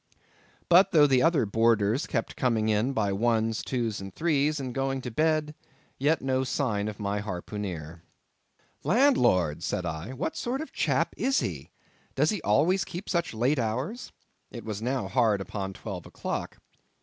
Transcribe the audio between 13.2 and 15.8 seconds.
late hours?" It was now hard upon